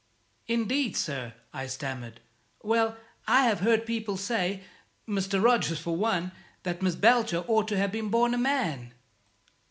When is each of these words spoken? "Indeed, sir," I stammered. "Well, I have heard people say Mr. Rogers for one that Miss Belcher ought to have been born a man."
"Indeed, 0.47 0.97
sir," 0.97 1.35
I 1.53 1.67
stammered. 1.67 2.21
"Well, 2.63 2.97
I 3.27 3.43
have 3.43 3.59
heard 3.59 3.85
people 3.85 4.17
say 4.17 4.63
Mr. 5.07 5.39
Rogers 5.39 5.77
for 5.79 5.95
one 5.95 6.31
that 6.63 6.81
Miss 6.81 6.95
Belcher 6.95 7.43
ought 7.47 7.67
to 7.67 7.77
have 7.77 7.91
been 7.91 8.09
born 8.09 8.33
a 8.33 8.39
man." 8.39 8.93